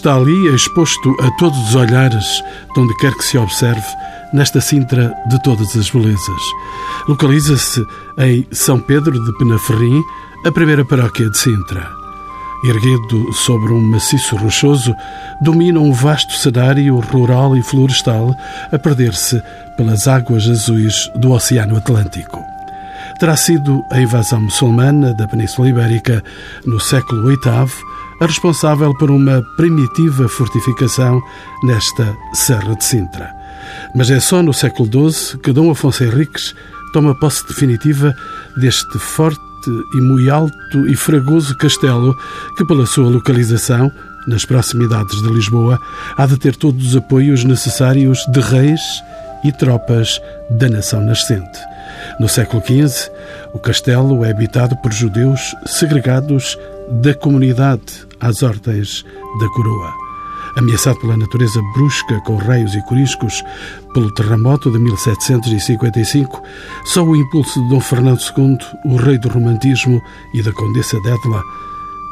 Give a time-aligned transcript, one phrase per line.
[0.00, 2.24] está ali exposto a todos os olhares,
[2.74, 3.84] de onde quer que se observe,
[4.32, 6.42] nesta Sintra de todas as belezas.
[7.06, 7.84] Localiza-se
[8.16, 10.02] em São Pedro de Penaferrim,
[10.46, 11.86] a primeira paróquia de Sintra.
[12.64, 14.94] Erguido sobre um maciço rochoso,
[15.42, 18.34] domina um vasto cenário rural e florestal
[18.72, 19.38] a perder-se
[19.76, 22.42] pelas águas azuis do Oceano Atlântico.
[23.18, 26.24] Terá sido a invasão muçulmana da Península Ibérica
[26.64, 31.22] no século VIII a responsável por uma primitiva fortificação
[31.64, 33.30] nesta Serra de Sintra.
[33.94, 36.54] Mas é só no século XII que Dom Afonso Henriques
[36.92, 38.14] toma posse definitiva
[38.58, 39.40] deste forte
[39.94, 42.14] e muito alto e fragoso castelo
[42.56, 43.90] que, pela sua localização,
[44.26, 45.78] nas proximidades de Lisboa,
[46.16, 48.80] há de ter todos os apoios necessários de reis
[49.42, 51.58] e tropas da nação nascente.
[52.18, 53.10] No século XV,
[53.54, 56.58] o castelo é habitado por judeus segregados
[56.90, 59.04] da comunidade às ordens
[59.38, 59.94] da coroa.
[60.56, 63.42] Ameaçado pela natureza brusca, com raios e coriscos,
[63.94, 66.42] pelo terremoto de 1755,
[66.84, 70.02] só o impulso de Dom Fernando II, o rei do romantismo
[70.34, 71.42] e da Condessa Dédla,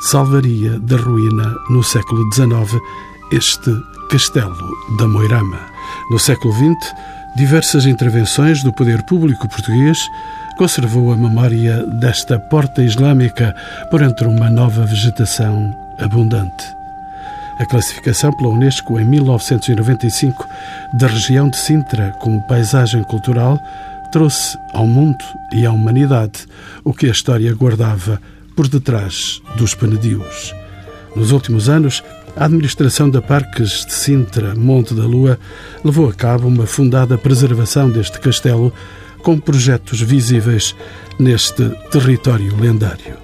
[0.00, 2.80] salvaria da ruína no século XIX
[3.32, 3.70] este
[4.08, 4.56] castelo
[4.96, 5.60] da Moirama.
[6.10, 6.94] No século XX,
[7.36, 9.98] diversas intervenções do poder público português
[10.58, 13.54] conservou a memória desta porta islâmica
[13.92, 16.66] por entre uma nova vegetação abundante.
[17.60, 20.44] A classificação pela Unesco em 1995
[20.94, 23.56] da região de Sintra como paisagem cultural
[24.10, 26.44] trouxe ao mundo e à humanidade
[26.82, 28.20] o que a história guardava
[28.56, 30.52] por detrás dos penedios.
[31.14, 32.02] Nos últimos anos,
[32.36, 35.38] a administração da Parques de Sintra, Monte da Lua,
[35.84, 38.72] levou a cabo uma fundada preservação deste castelo
[39.22, 40.74] com projetos visíveis
[41.18, 43.16] neste território lendário.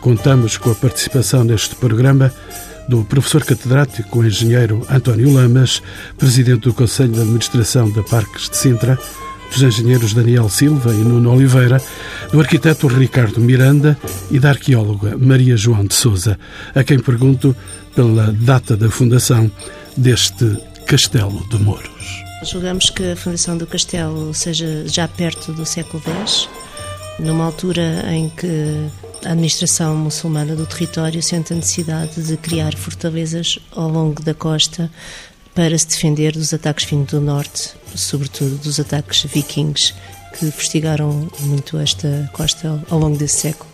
[0.00, 2.32] Contamos com a participação neste programa
[2.88, 5.82] do professor catedrático engenheiro António Lamas,
[6.16, 8.98] presidente do Conselho de Administração da Parques de Sintra,
[9.50, 11.80] dos engenheiros Daniel Silva e Nuno Oliveira,
[12.32, 13.98] do arquiteto Ricardo Miranda
[14.30, 16.38] e da arqueóloga Maria João de Souza,
[16.74, 17.54] a quem pergunto
[17.94, 19.50] pela data da fundação
[19.96, 20.56] deste
[20.86, 22.27] Castelo de Mouros.
[22.42, 26.48] Julgamos que a fundação do castelo seja já perto do século X,
[27.18, 28.88] numa altura em que
[29.24, 34.90] a administração muçulmana do território sente a necessidade de criar fortalezas ao longo da costa
[35.52, 39.92] para se defender dos ataques vindos do norte, sobretudo dos ataques vikings
[40.38, 43.68] que fustigaram muito esta costa ao longo desse século.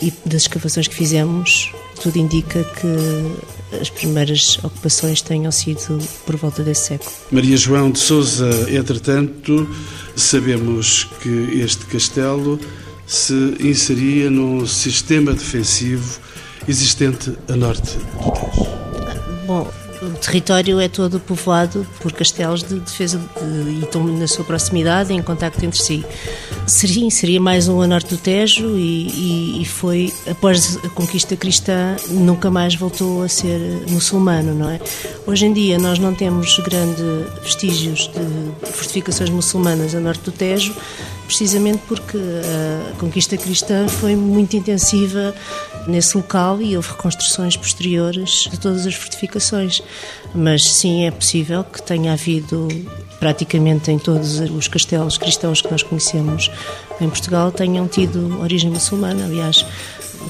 [0.00, 1.70] E das escavações que fizemos,
[2.02, 7.10] tudo indica que as primeiras ocupações tenham sido por volta desse século.
[7.30, 9.68] Maria João de Souza, entretanto,
[10.16, 12.58] sabemos que este castelo
[13.06, 16.20] se inseria num sistema defensivo
[16.68, 18.70] existente a norte do Tejo?
[19.46, 19.68] Bom,
[20.02, 25.12] o território é todo povoado por castelos de defesa de, e estão na sua proximidade,
[25.12, 26.04] em contacto entre si.
[26.70, 31.96] Seria, mais um a norte do Tejo e, e, e, foi, após a conquista cristã,
[32.08, 33.58] nunca mais voltou a ser
[33.88, 34.80] muçulmano, não é?
[35.26, 37.02] Hoje em dia nós não temos grandes
[37.42, 40.72] vestígios de fortificações muçulmanas a norte do Tejo,
[41.26, 45.34] precisamente porque a conquista cristã foi muito intensiva
[45.88, 49.82] nesse local e houve reconstruções posteriores de todas as fortificações.
[50.32, 52.68] Mas sim, é possível que tenha havido
[53.20, 56.50] praticamente em todos os castelos cristãos que nós conhecemos
[57.00, 59.26] em Portugal tenham tido origem muçulmana.
[59.26, 59.64] Aliás,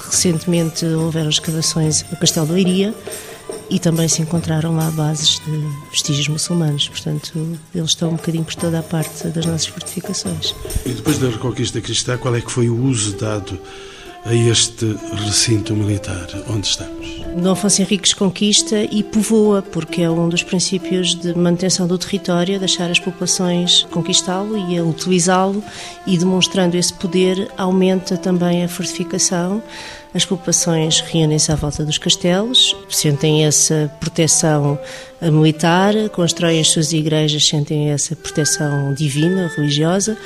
[0.07, 2.95] recentemente houveram escavações no Castelo de Leiria
[3.71, 6.89] e também se encontraram lá bases de vestígios muçulmanos.
[6.89, 10.55] Portanto, eles estão um bocadinho por toda a parte das nossas fortificações.
[10.85, 13.59] E depois da reconquista cristã, qual é que foi o uso dado
[14.25, 17.20] a este recinto militar onde estamos?
[17.37, 22.59] Dom Afonso Henriques conquista e povoa, porque é um dos princípios de manutenção do território,
[22.59, 25.63] deixar as populações conquistá-lo e utilizá-lo,
[26.07, 29.63] e demonstrando esse poder, aumenta também a fortificação.
[30.13, 34.77] As populações reúnem-se à volta dos castelos, sentem essa proteção
[35.23, 40.19] militar, constroem as suas igrejas, sentem essa proteção divina, religiosa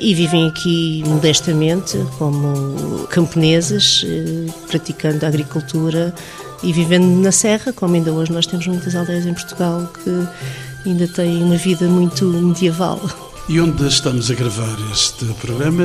[0.00, 6.14] e vivem aqui modestamente como camponeses, eh, praticando a agricultura
[6.62, 11.06] e vivendo na serra, como ainda hoje nós temos muitas aldeias em Portugal que ainda
[11.08, 13.00] têm uma vida muito medieval.
[13.48, 15.84] E onde estamos a gravar este programa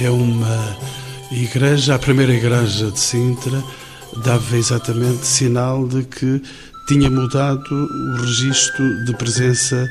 [0.00, 0.76] é uma
[1.30, 3.62] igreja, a primeira igreja de Sintra,
[4.24, 6.40] dava exatamente sinal de que
[6.86, 9.88] tinha mudado o registro de presença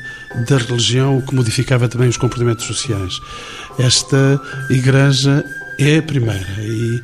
[0.48, 3.20] da religião, o que modificava também os comportamentos sociais.
[3.78, 5.44] Esta igreja
[5.78, 7.02] é a primeira e,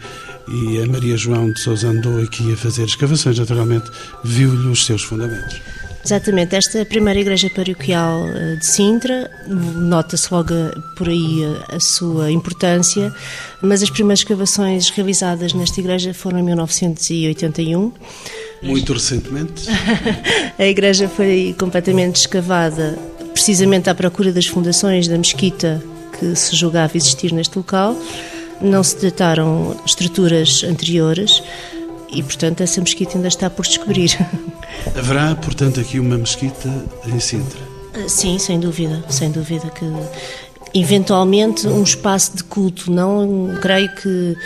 [0.50, 3.90] e a Maria João de Sousa andou aqui a fazer escavações, naturalmente,
[4.24, 5.60] viu-lhe os seus fundamentos.
[6.04, 10.54] Exatamente, esta é a primeira igreja paroquial eh, de Sintra, nota-se logo
[10.96, 13.12] por aí a sua importância,
[13.60, 17.92] mas as primeiras escavações realizadas nesta igreja foram em 1981.
[18.62, 19.64] Muito recentemente?
[20.58, 22.98] a igreja foi completamente escavada,
[23.34, 25.82] precisamente à procura das fundações da mesquita
[26.18, 27.94] que se julgava existir neste local.
[28.60, 31.42] Não se dataram estruturas anteriores
[32.12, 34.16] e, portanto, essa mesquita ainda está por descobrir.
[34.96, 36.68] Haverá, portanto, aqui uma mesquita
[37.06, 37.60] em Sintra?
[37.94, 39.84] Ah, sim, sem dúvida, sem dúvida que
[40.74, 44.36] eventualmente um espaço de culto, não creio que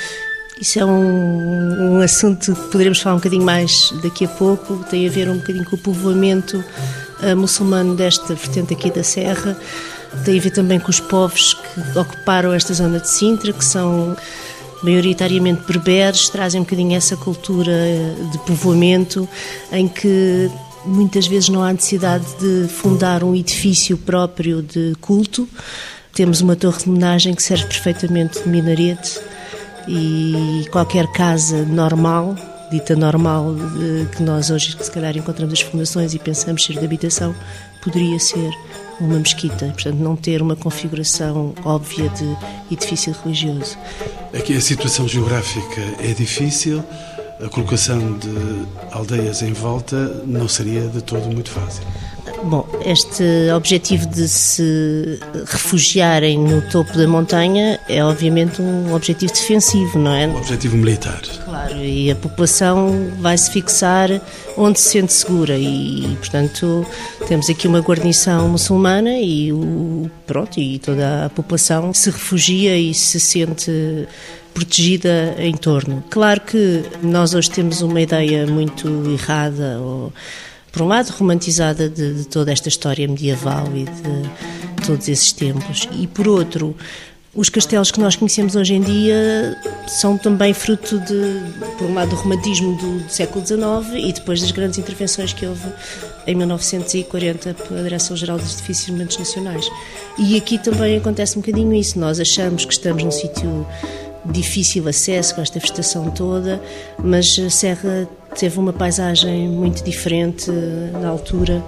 [0.60, 5.06] isso é um, um assunto que poderemos falar um bocadinho mais daqui a pouco, tem
[5.06, 6.64] a ver um bocadinho com o povoamento
[7.22, 9.56] uh, muçulmano desta vertente aqui da Serra,
[10.25, 14.16] tem a ver também com os povos que ocuparam esta zona de Sintra, que são
[14.82, 17.72] maioritariamente berberes, trazem um bocadinho essa cultura
[18.31, 19.26] de povoamento
[19.72, 20.50] em que
[20.84, 25.49] muitas vezes não há necessidade de fundar um edifício próprio de culto.
[26.12, 29.19] Temos uma torre de homenagem que serve perfeitamente de minarete
[29.88, 32.37] e qualquer casa normal,
[32.70, 33.55] dita normal,
[34.14, 37.34] que nós hoje se calhar encontramos as fundações e pensamos ser de habitação,
[37.82, 38.50] poderia ser
[39.00, 42.37] uma mesquita, portanto não ter uma configuração óbvia de
[42.73, 43.76] edifício religioso.
[44.32, 46.82] Aqui a situação geográfica é difícil,
[47.44, 51.85] a colocação de aldeias em volta não seria de todo muito fácil.
[52.44, 53.25] Bom, este
[53.55, 60.26] objetivo de se refugiarem no topo da montanha é obviamente um objetivo defensivo, não é?
[60.26, 61.23] Um objetivo militar.
[61.44, 64.08] Claro, e a população vai se fixar
[64.56, 66.87] onde se sente segura e, portanto,
[67.26, 72.94] temos aqui uma guarnição muçulmana e o pronto, e toda a população se refugia e
[72.94, 74.06] se sente
[74.55, 76.03] protegida em torno.
[76.09, 80.12] Claro que nós hoje temos uma ideia muito errada ou
[80.71, 85.89] por um lado, romantizada de, de toda esta história medieval e de todos esses tempos,
[85.93, 86.77] e por outro,
[87.35, 89.56] os castelos que nós conhecemos hoje em dia
[89.89, 91.41] são também fruto de,
[91.79, 93.61] por um lado, do romantismo do, do, século XIX
[93.95, 95.69] e depois das grandes intervenções que houve
[96.27, 99.69] em 1940 pela Direção-Geral dos Edifícios Nacionais.
[100.17, 101.99] E aqui também acontece um bocadinho isso.
[101.99, 103.67] Nós achamos que estamos num sítio
[104.26, 106.61] difícil acesso com esta vegetação toda,
[107.03, 111.62] mas a Serra teve uma paisagem muito diferente eh, na altura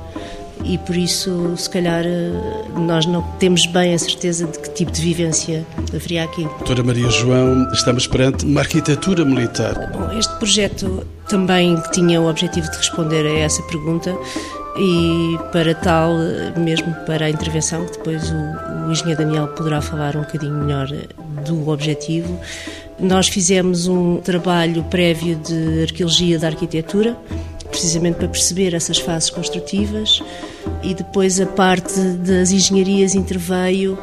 [0.64, 2.32] e por isso, se calhar, eh,
[2.76, 5.64] nós não temos bem a certeza de que tipo de vivência
[5.94, 6.42] haveria aqui.
[6.42, 9.92] Doutora Maria João, estamos perante uma arquitetura militar.
[9.92, 14.16] Bom, este projeto também tinha o objetivo de responder a essa pergunta
[14.78, 16.14] e para tal,
[16.56, 20.88] mesmo para a intervenção, que depois o, o engenheiro Daniel poderá falar um bocadinho melhor
[21.44, 22.38] do objetivo,
[22.98, 27.16] nós fizemos um trabalho prévio de arqueologia da arquitetura,
[27.70, 30.22] precisamente para perceber essas fases construtivas
[30.82, 33.98] e depois a parte das engenharias interveio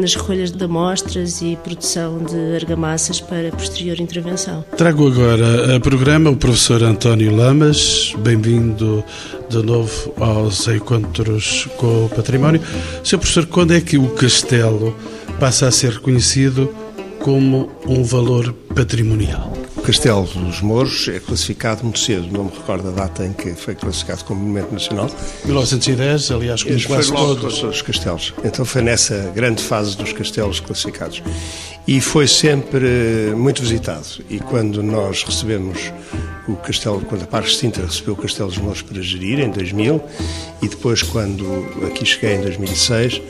[0.00, 4.64] nas recolhas de amostras e produção de argamassas para posterior intervenção.
[4.76, 9.04] Trago agora a programa o professor António Lamas, bem-vindo
[9.48, 12.60] de novo aos encontros com o património.
[13.02, 13.18] Sr.
[13.18, 14.96] professor, quando é que o castelo
[15.38, 16.72] passa a ser reconhecido
[17.20, 19.67] como um valor patrimonial?
[19.88, 23.74] Castelo dos Mouros é classificado muito cedo, não me recordo a data em que foi
[23.74, 25.10] classificado como Monumento Nacional.
[25.46, 27.62] 1910, aliás, como quase foi logo todos.
[27.62, 28.34] os castelos.
[28.44, 31.22] Então foi nessa grande fase dos castelos classificados.
[31.86, 34.04] E foi sempre muito visitado.
[34.28, 35.90] E quando nós recebemos
[36.48, 40.02] o castelo, quando a Parque Sintra recebeu o Castelo dos Mouros para gerir, em 2000,
[40.62, 41.44] e depois quando
[41.86, 43.20] aqui cheguei em 2006,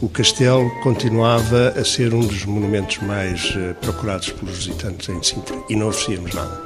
[0.00, 5.56] o castelo continuava a ser um dos monumentos mais eh, procurados pelos visitantes em Sintra
[5.68, 6.60] e não oferecíamos nada.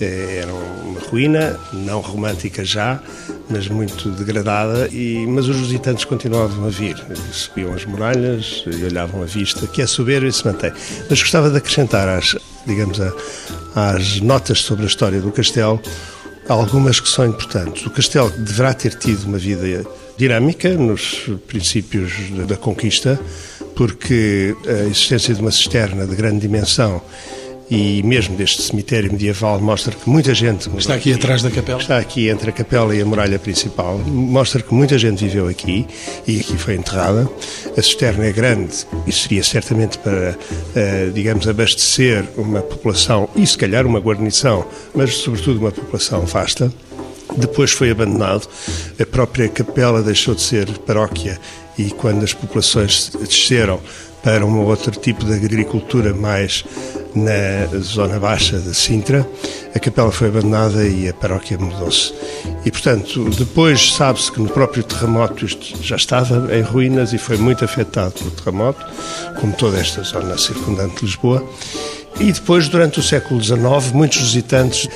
[0.00, 3.00] Eh, era uma ruína, não romântica já,
[3.48, 6.96] mas muito degradada, e, mas os visitantes continuavam a vir.
[7.32, 10.72] Subiam as muralhas e olhavam a vista, que é soberbo e se mantém.
[11.08, 12.36] Mas gostava de acrescentar às,
[12.66, 12.98] digamos,
[13.74, 15.80] às notas sobre a história do castelo
[16.48, 17.84] algumas que são importantes.
[17.86, 19.84] O castelo deverá ter tido uma vida
[20.16, 22.12] dinâmica nos princípios
[22.46, 23.18] da conquista,
[23.74, 27.02] porque a existência de uma cisterna de grande dimensão
[27.70, 31.80] e mesmo deste cemitério medieval mostra que muita gente está aqui, atrás da capela?
[31.80, 33.98] Está aqui entre a capela e a muralha principal.
[33.98, 35.86] Mostra que muita gente viveu aqui
[36.26, 37.28] e aqui foi enterrada.
[37.76, 40.38] A cisterna é grande e seria certamente para
[40.74, 46.72] eh, digamos abastecer uma população e se calhar uma guarnição mas sobretudo uma população vasta.
[47.36, 48.48] Depois foi abandonado,
[48.98, 51.38] a própria capela deixou de ser paróquia
[51.76, 53.80] e quando as populações desceram
[54.22, 56.64] para um outro tipo de agricultura mais
[57.16, 59.26] na zona baixa de Sintra,
[59.74, 62.12] a capela foi abandonada e a paróquia mudou-se.
[62.64, 67.36] E, portanto, depois sabe-se que no próprio terremoto isto já estava em ruínas e foi
[67.36, 68.84] muito afetado pelo terremoto,
[69.40, 71.42] como toda esta zona circundante de Lisboa.
[72.18, 74.88] E depois, durante o século XIX, muitos visitantes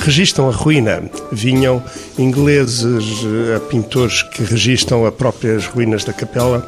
[0.00, 1.10] registram a ruína.
[1.32, 1.82] Vinham
[2.16, 6.60] ingleses, eh, pintores que registram as próprias ruínas da capela,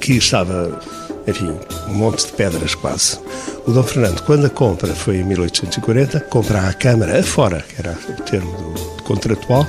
[0.00, 0.78] que estava,
[1.26, 1.52] enfim,
[1.88, 3.18] um monte de pedras quase.
[3.66, 7.96] O Dom Fernando, quando a compra, foi em 1840, compra a Câmara afora, que era
[8.08, 9.66] o termo do, contratual,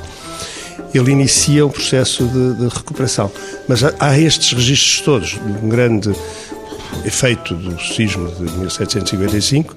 [0.93, 3.31] ele inicia um processo de, de recuperação.
[3.67, 6.11] Mas há, há estes registros todos, de um grande
[7.05, 9.75] efeito do sismo de 1755.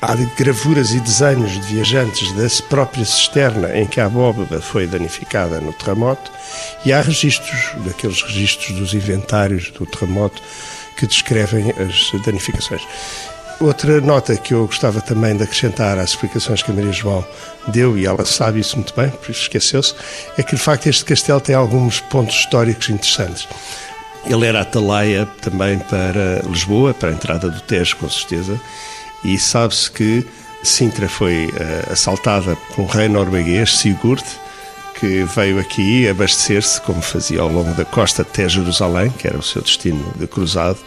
[0.00, 5.60] Há gravuras e desenhos de viajantes da própria cisterna em que a abóbada foi danificada
[5.60, 6.30] no terremoto
[6.84, 10.42] e há registros, daqueles registros dos inventários do terremoto
[10.96, 12.82] que descrevem as danificações.
[13.60, 17.24] Outra nota que eu gostava também de acrescentar às explicações que a Maria João
[17.68, 19.94] deu, e ela sabe isso muito bem, por isso esqueceu-se,
[20.36, 23.46] é que de facto este castelo tem alguns pontos históricos interessantes.
[24.26, 28.60] Ele era atalaia também para Lisboa, para a entrada do Tejo, com certeza,
[29.22, 30.26] e sabe-se que
[30.62, 34.24] Sintra foi uh, assaltada por um rei norueguês, Sigurd,
[35.02, 39.42] que veio aqui abastecer-se, como fazia ao longo da costa até Jerusalém, que era o
[39.42, 40.78] seu destino de cruzado,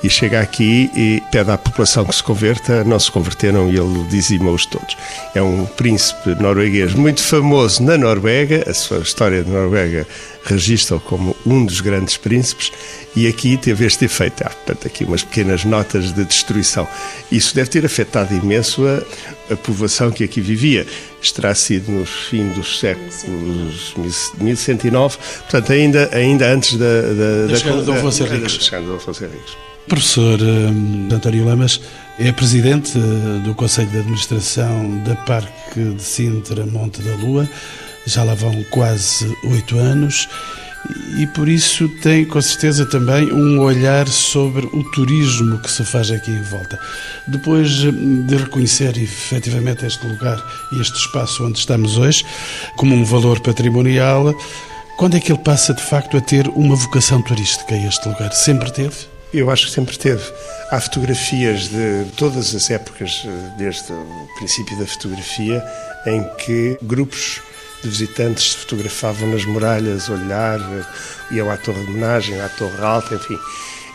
[0.00, 4.06] e chega aqui e pede à população que se converta, não se converteram e ele
[4.08, 4.96] dizimou-os todos.
[5.34, 10.06] É um príncipe norueguês muito famoso na Noruega, a sua história de Noruega
[10.48, 12.72] registra-o como um dos grandes príncipes
[13.14, 14.42] e aqui teve este efeito.
[14.44, 16.88] Há, portanto, aqui umas pequenas notas de destruição.
[17.30, 19.02] Isso deve ter afetado imenso a,
[19.50, 20.86] a povoação que aqui vivia.
[21.20, 23.24] Isto terá sido no fim dos séculos
[24.40, 29.56] 1109, portanto, ainda, ainda antes da, da, da, chegada de Afonso Henriques.
[29.88, 31.80] Professor um, António Lamas
[32.18, 37.48] é presidente uh, do Conselho de Administração da Parque de Sintra Monte da Lua,
[38.06, 40.28] já lá vão quase oito anos
[41.18, 46.10] e por isso tem com certeza também um olhar sobre o turismo que se faz
[46.10, 46.78] aqui em volta.
[47.26, 50.42] Depois de reconhecer efetivamente este lugar
[50.72, 52.24] e este espaço onde estamos hoje
[52.76, 54.34] como um valor patrimonial,
[54.96, 58.32] quando é que ele passa de facto a ter uma vocação turística este lugar?
[58.32, 58.96] Sempre teve?
[59.32, 60.22] Eu acho que sempre teve.
[60.70, 65.62] Há fotografias de todas as épocas, eh, desde o princípio da fotografia,
[66.06, 67.40] em que grupos
[67.82, 72.82] de visitantes se fotografavam nas muralhas, olhar, eh, iam à Torre de Homenagem, à Torre
[72.82, 73.38] Alta, enfim.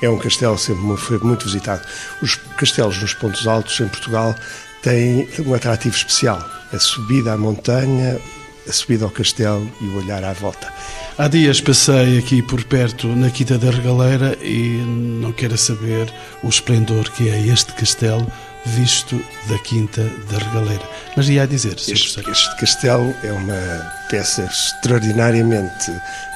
[0.01, 1.81] É um castelo sempre foi muito visitado.
[2.21, 4.35] Os castelos nos pontos altos em Portugal
[4.81, 6.43] têm um atrativo especial.
[6.73, 8.19] A subida à montanha,
[8.67, 10.71] a subida ao castelo e o olhar à volta.
[11.17, 14.83] Há dias passei aqui por perto na Quinta da Regaleira e
[15.21, 16.11] não quero saber
[16.41, 18.25] o esplendor que é este castelo
[18.65, 20.89] visto da Quinta da Regaleira.
[21.15, 25.91] Mas ia a dizer, este, este castelo é uma peça extraordinariamente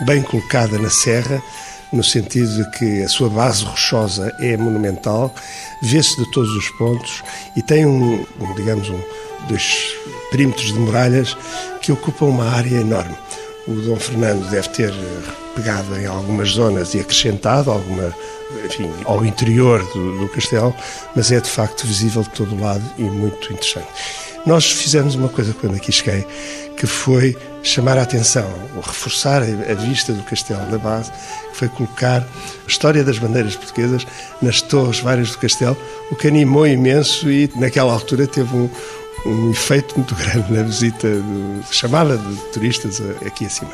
[0.05, 1.41] bem colocada na serra,
[1.91, 5.33] no sentido de que a sua base rochosa é monumental,
[5.81, 7.23] vê-se de todos os pontos
[7.55, 8.99] e tem um, um digamos, um,
[9.47, 9.95] dois
[10.29, 11.37] perímetros de muralhas
[11.81, 13.15] que ocupam uma área enorme.
[13.67, 14.93] O Dom Fernando deve ter
[15.55, 18.15] pegado em algumas zonas e acrescentado alguma,
[18.65, 20.73] enfim, ao interior do, do castelo,
[21.15, 23.87] mas é de facto visível de todo o lado e muito interessante.
[24.45, 26.25] Nós fizemos uma coisa quando aqui cheguei,
[26.77, 31.11] que foi chamar a atenção, reforçar a vista do castelo da base,
[31.51, 34.07] que foi colocar a história das bandeiras portuguesas
[34.41, 35.75] nas torres várias do castelo,
[36.09, 38.69] o que animou imenso e naquela altura teve um,
[39.27, 41.07] um efeito muito grande na visita,
[41.71, 43.71] chamada de turistas aqui acima.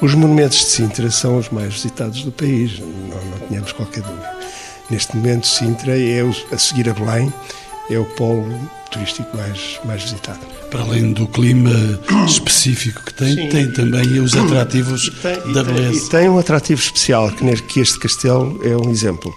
[0.00, 4.38] Os monumentos de Sintra são os mais visitados do país, não, não tínhamos qualquer dúvida.
[4.90, 7.32] Neste momento, Sintra é, o, a seguir a Belém,
[7.90, 8.46] é o polo
[8.90, 10.40] turístico mais, mais visitado.
[10.70, 11.70] Para além do clima
[12.26, 13.48] específico que tem, Sim.
[13.48, 16.06] tem também os atrativos tem, da beleza.
[16.06, 17.30] E tem um atrativo especial,
[17.66, 19.34] que este castelo é um exemplo.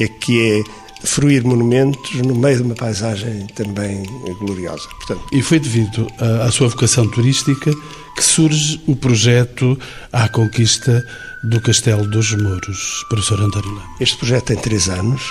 [0.00, 0.62] É que é
[1.04, 4.02] fruir monumentos no meio de uma paisagem também
[4.38, 4.88] gloriosa.
[4.96, 6.06] Portanto, e foi devido
[6.44, 7.72] à sua vocação turística
[8.16, 9.78] que surge o projeto
[10.12, 11.06] à conquista
[11.44, 13.86] do Castelo dos Mouros, professor António Lama.
[14.00, 15.22] Este projeto tem três anos.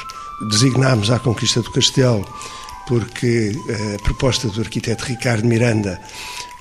[0.49, 2.25] Designámos à conquista do Castelo
[2.87, 5.99] porque eh, a proposta do arquiteto Ricardo Miranda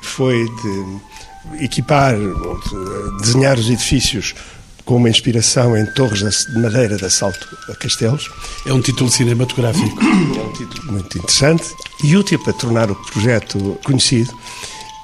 [0.02, 4.34] foi de equipar, de desenhar os edifícios
[4.86, 8.30] com uma inspiração em torres de madeira de assalto a castelos.
[8.64, 10.00] É um título cinematográfico.
[10.02, 11.64] É um título muito interessante
[12.02, 14.32] e útil para tornar o projeto conhecido.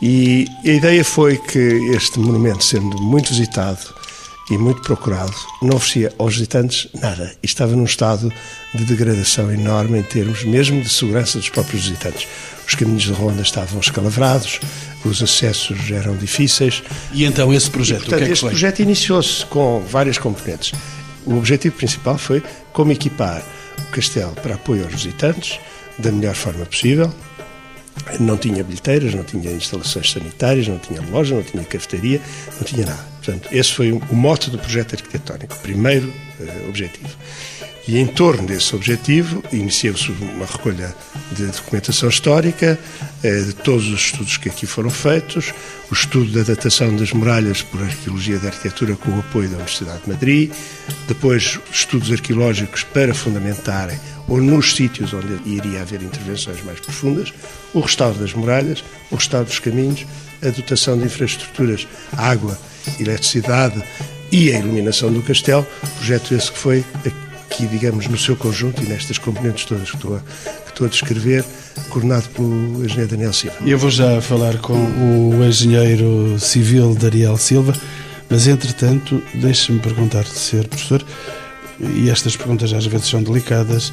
[0.00, 1.58] E a ideia foi que
[1.94, 3.80] este monumento, sendo muito visitado
[4.50, 7.32] e muito procurado, não oferecia aos visitantes nada.
[7.42, 8.32] E estava num estado
[8.74, 12.26] de degradação enorme em termos mesmo de segurança dos próprios visitantes.
[12.66, 14.60] Os caminhos de ronda estavam escalavrados,
[15.09, 16.82] os acessos eram difíceis.
[17.12, 18.50] E então esse projeto, e, portanto, o que é que este foi?
[18.50, 20.73] projeto iniciou-se com várias componentes.
[21.25, 22.42] O objetivo principal foi
[22.73, 23.42] como equipar
[23.78, 25.59] o castelo para apoio aos visitantes
[25.99, 27.12] da melhor forma possível,
[28.18, 32.21] não tinha bilheteiras, não tinha instalações sanitárias, não tinha loja, não tinha cafetaria,
[32.56, 33.06] não tinha nada.
[33.23, 37.14] Portanto, esse foi o mote do projeto arquitetónico, o primeiro uh, objetivo.
[37.86, 40.94] E em torno desse objetivo iniciou-se uma recolha
[41.32, 42.78] de documentação histórica,
[43.24, 45.52] uh, de todos os estudos que aqui foram feitos,
[45.90, 50.02] o estudo da datação das muralhas por arqueologia da arquitetura com o apoio da Universidade
[50.04, 50.52] de Madrid,
[51.08, 53.98] depois estudos arqueológicos para fundamentarem
[54.28, 57.34] ou nos sítios onde iria haver intervenções mais profundas,
[57.74, 60.06] o restauro das muralhas, o restauro dos caminhos,
[60.40, 62.56] a dotação de infraestruturas, água,
[63.00, 63.82] eletricidade
[64.30, 65.66] e a iluminação do castelo,
[65.98, 66.84] projeto esse que foi
[67.52, 70.90] aqui, digamos, no seu conjunto e nestas componentes todas que estou a, que estou a
[70.90, 71.44] descrever,
[71.90, 73.56] coordenado pelo engenheiro Daniel Silva.
[73.64, 77.75] Eu vou já falar com o engenheiro civil Daniel Silva,
[78.30, 81.04] mas entretanto, deixe-me perguntar-te, ser professor,
[81.78, 83.92] e estas perguntas às vezes são delicadas,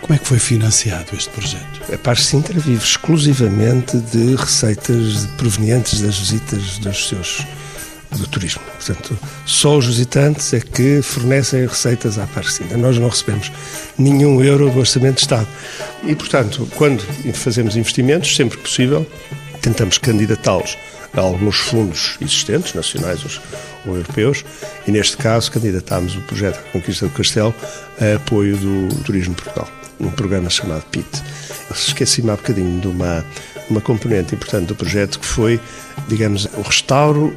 [0.00, 1.92] como é que foi financiado este projeto?
[1.92, 7.46] A Paz Sintra vive exclusivamente de receitas provenientes das visitas dos seus
[8.18, 8.62] do turismo.
[8.62, 12.76] Portanto, só os visitantes é que fornecem receitas à Sintra.
[12.76, 13.50] Nós não recebemos
[13.98, 15.48] nenhum euro do Orçamento de Estado.
[16.02, 17.02] E, portanto, quando
[17.34, 19.06] fazemos investimentos, sempre que possível,
[19.60, 20.76] tentamos candidatá-los
[21.16, 23.40] a alguns fundos existentes, nacionais
[23.86, 24.44] ou europeus,
[24.86, 27.54] e neste caso candidatámos o projeto Conquista do Castelo
[28.00, 29.68] a apoio do Turismo de Portugal,
[29.98, 31.22] num programa chamado PIT.
[31.70, 33.24] Esqueci-me há bocadinho de uma,
[33.70, 35.60] uma componente importante do projeto que foi,
[36.08, 37.34] digamos, o restauro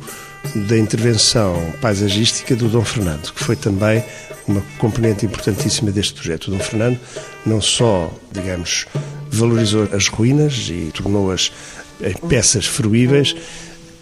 [0.56, 4.04] da intervenção paisagística do Dom Fernando, que foi também
[4.48, 6.48] uma componente importantíssima deste projeto.
[6.48, 7.00] O Dom Fernando
[7.45, 8.86] não só, digamos,
[9.30, 11.52] valorizou as ruínas e tornou-as
[12.02, 13.36] em peças fruíveis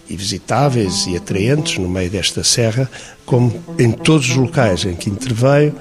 [0.07, 2.89] e visitáveis e atraentes no meio desta serra,
[3.25, 5.73] como em todos os locais em que interveio,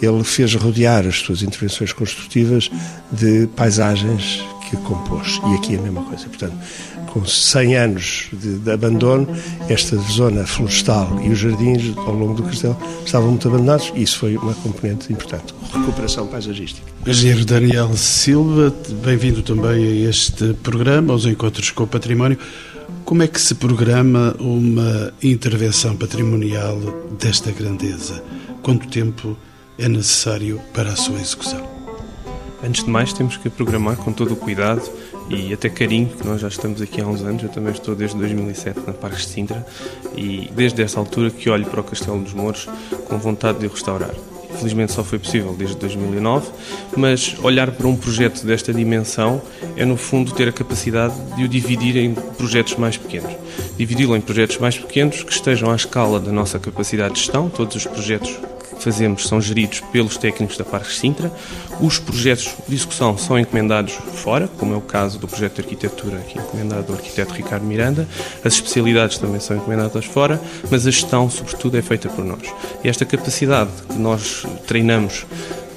[0.00, 2.70] ele fez rodear as suas intervenções construtivas
[3.10, 5.40] de paisagens que compôs.
[5.50, 6.26] E aqui a mesma coisa.
[6.26, 6.56] Portanto,
[7.12, 9.28] com 100 anos de, de, abandono,
[9.68, 14.18] esta zona florestal e os jardins ao longo do castelo estavam muito abandonados e isso
[14.18, 15.54] foi uma componente importante.
[15.74, 16.90] Recuperação paisagística.
[17.06, 22.38] Engenheiro Daniel Silva, bem-vindo também a este programa, aos Encontros com o Património.
[23.04, 26.78] Como é que se programa uma intervenção patrimonial
[27.20, 28.24] desta grandeza?
[28.62, 29.36] Quanto tempo
[29.78, 31.62] é necessário para a sua execução?
[32.64, 34.82] Antes de mais, temos que programar com todo o cuidado
[35.32, 37.42] e até carinho, que nós já estamos aqui há uns anos.
[37.42, 39.66] Eu também estou desde 2007 na Parques de Sintra
[40.14, 42.68] e desde essa altura que olho para o Castelo dos Mouros
[43.08, 44.14] com vontade de o restaurar.
[44.58, 46.50] Felizmente só foi possível desde 2009,
[46.94, 49.40] mas olhar para um projeto desta dimensão
[49.76, 53.32] é, no fundo, ter a capacidade de o dividir em projetos mais pequenos.
[53.78, 57.76] Dividi-lo em projetos mais pequenos que estejam à escala da nossa capacidade de gestão, todos
[57.76, 58.38] os projetos
[58.82, 61.32] fazemos são geridos pelos técnicos da Parques Sintra.
[61.80, 66.18] Os projetos de execução são encomendados fora, como é o caso do projeto de arquitetura,
[66.18, 68.08] que é encomendado do arquiteto Ricardo Miranda.
[68.44, 70.40] As especialidades também são encomendadas fora,
[70.70, 72.42] mas a gestão, sobretudo, é feita por nós.
[72.84, 75.26] E esta capacidade que nós treinamos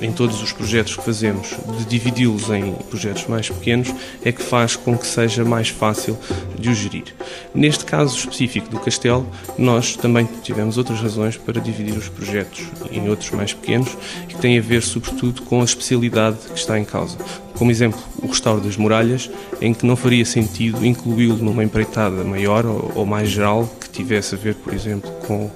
[0.02, 4.76] em todos os projetos que fazemos, de dividi-los em projetos mais pequenos, é que faz
[4.76, 6.18] com que seja mais fácil
[6.58, 7.16] de os gerir.
[7.54, 9.28] Neste caso específico do Castelo,
[9.58, 13.96] nós também tivemos outras razões para dividir os projetos em outros mais pequenos,
[14.28, 17.18] que têm a ver, sobretudo, com a especialidade que está em causa.
[17.58, 19.30] Como exemplo, o restauro das muralhas,
[19.62, 24.38] em que não faria sentido incluí-lo numa empreitada maior ou mais geral, que tivesse a
[24.38, 25.50] ver, por exemplo, com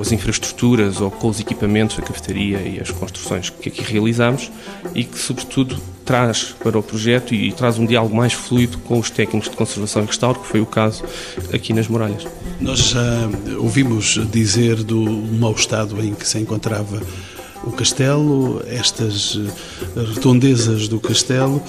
[0.00, 4.50] as infraestruturas ou com os equipamentos, a cafetaria e as construções que aqui realizamos
[4.94, 9.10] e que, sobretudo, traz para o projeto e traz um diálogo mais fluido com os
[9.10, 11.04] técnicos de conservação e restauro, que foi o caso
[11.52, 12.26] aqui nas muralhas.
[12.60, 17.00] Nós já ouvimos dizer do mau estado em que se encontrava
[17.62, 19.38] o castelo, estas
[20.14, 21.62] redondezas do castelo,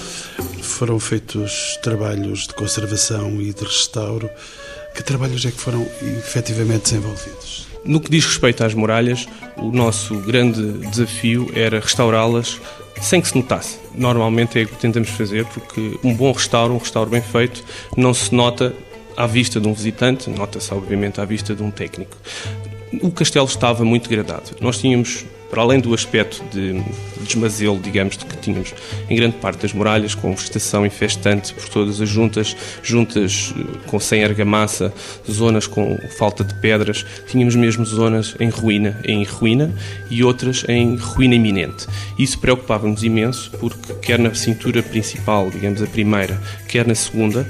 [0.61, 4.29] foram feitos trabalhos de conservação e de restauro.
[4.95, 7.70] Que trabalhos é que foram efetivamente desenvolvidos?
[7.83, 12.59] No que diz respeito às muralhas, o nosso grande desafio era restaurá-las
[13.01, 13.79] sem que se notasse.
[13.95, 17.63] Normalmente é o que tentamos fazer, porque um bom restauro, um restauro bem feito,
[17.97, 18.73] não se nota
[19.17, 22.15] à vista de um visitante, nota-se obviamente à vista de um técnico.
[23.01, 24.51] O castelo estava muito degradado.
[24.59, 26.81] Nós tínhamos para além do aspecto de
[27.21, 28.73] desmazelo, digamos, que tínhamos
[29.09, 33.99] em grande parte das muralhas, com vegetação infestante por todas as juntas, juntas eh, com
[33.99, 34.93] sem argamassa,
[35.29, 39.75] zonas com falta de pedras, tínhamos mesmo zonas em ruína, em ruína
[40.09, 41.85] e outras em ruína iminente.
[42.17, 47.45] Isso preocupava-nos imenso, porque quer na cintura principal, digamos a primeira, quer na segunda,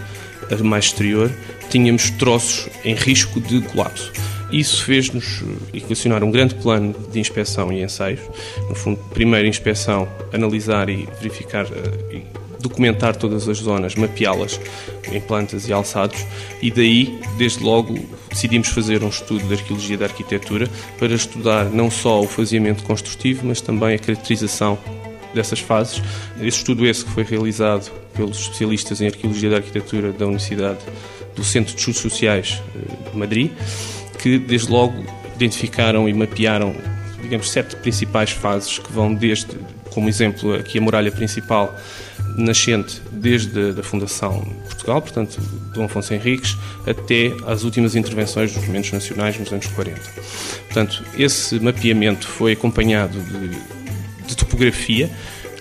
[0.49, 1.31] a mais exterior,
[1.69, 4.11] tínhamos troços em risco de colapso.
[4.51, 8.19] Isso fez-nos equacionar um grande plano de inspeção e ensaios.
[8.67, 14.59] No fundo, primeiro inspeção, analisar e verificar eh, e documentar todas as zonas, mapeá-las
[15.11, 16.25] em plantas e alçados
[16.61, 17.97] e daí, desde logo,
[18.29, 23.47] decidimos fazer um estudo de arqueologia da arquitetura para estudar não só o faseamento construtivo,
[23.47, 24.77] mas também a caracterização
[25.33, 26.01] dessas fases.
[26.37, 30.79] Esse estudo esse que foi realizado pelos especialistas em arqueologia da arquitetura da Universidade
[31.35, 33.51] do Centro de Estudos Sociais eh, de Madrid
[34.21, 35.03] que desde logo
[35.35, 36.75] identificaram e mapearam,
[37.21, 39.57] digamos, sete principais fases que vão desde,
[39.89, 41.75] como exemplo, aqui a muralha principal
[42.37, 45.41] nascente desde a fundação de Portugal, portanto,
[45.73, 46.55] Dom Afonso Henriques,
[46.87, 49.99] até às últimas intervenções dos movimentos nacionais nos anos 40.
[50.65, 53.49] Portanto, esse mapeamento foi acompanhado de,
[54.27, 55.09] de topografia,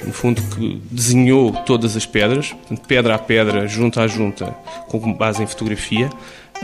[0.05, 4.47] no fundo, que desenhou todas as pedras, portanto, pedra a pedra, junta a junta,
[4.89, 6.09] com base em fotografia,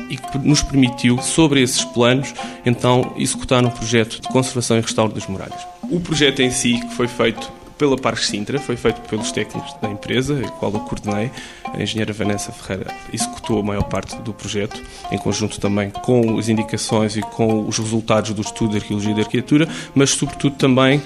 [0.09, 5.13] e que nos permitiu, sobre esses planos, então executar um projeto de conservação e restauro
[5.13, 5.67] das muralhas.
[5.91, 9.91] O projeto em si, que foi feito pela Parques Sintra, foi feito pelos técnicos da
[9.91, 11.31] empresa, a qual eu coordenei.
[11.73, 16.49] A engenheira Vanessa Ferreira executou a maior parte do projeto, em conjunto também com as
[16.49, 21.03] indicações e com os resultados do estudo de arqueologia e de arquitetura, mas sobretudo também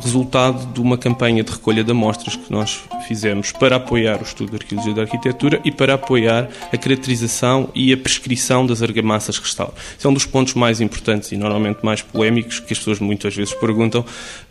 [0.00, 4.50] resultado de uma campanha de recolha de amostras que nós fizemos para apoiar o estudo
[4.50, 9.74] de arqueologia da arquitetura e para apoiar a caracterização e a prescrição das argamassas restauro.
[9.96, 13.34] Esse é um dos pontos mais importantes e normalmente mais polémicos que as pessoas muitas
[13.34, 14.04] vezes perguntam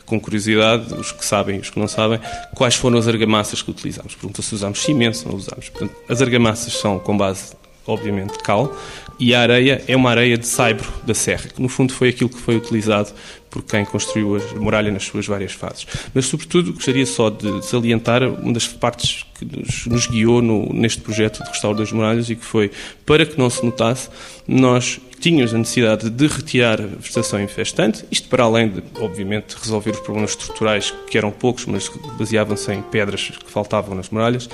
[0.06, 2.20] com curiosidade, os que sabem e os que não sabem,
[2.54, 4.14] quais foram as argamassas que utilizamos.
[4.16, 5.70] Pergunta se usamos cimento, se não usamos.
[5.70, 7.54] Portanto, as argamassas são com base
[7.88, 8.76] obviamente cal,
[9.20, 12.30] e a areia é uma areia de saibro da serra, que no fundo foi aquilo
[12.30, 13.12] que foi utilizado
[13.52, 15.86] por quem construiu a muralha nas suas várias fases.
[16.14, 21.02] Mas, sobretudo, gostaria só de salientar uma das partes que nos, nos guiou no, neste
[21.02, 22.72] projeto de restauro das muralhas e que foi,
[23.06, 24.10] para que não se notasse,
[24.48, 29.92] nós tínhamos a necessidade de retirar a vegetação infestante, isto para além de, obviamente, resolver
[29.92, 34.50] os problemas estruturais, que eram poucos, mas baseavam-se em pedras que faltavam nas muralhas,